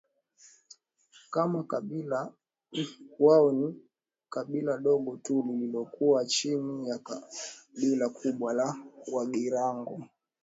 [1.33, 2.19] kama kabila
[3.25, 3.67] wao ni
[4.29, 8.75] kabila dogo tu lililokuwa chini ya kabila kubwa la
[9.13, 10.03] Wagirango